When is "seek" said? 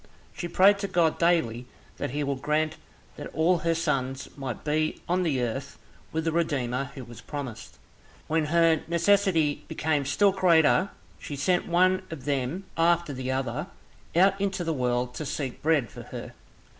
15.27-15.61